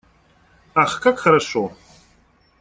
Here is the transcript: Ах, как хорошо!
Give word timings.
Ах, 0.73 0.99
как 0.99 1.19
хорошо! 1.19 1.75